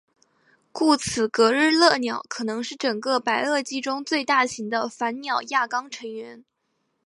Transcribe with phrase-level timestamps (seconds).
[0.71, 6.43] 故此格日勒鸟可能是整个白垩纪中最大型的反鸟亚纲成员。